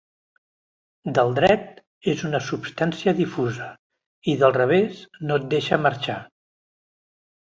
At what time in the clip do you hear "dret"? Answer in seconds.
1.39-1.67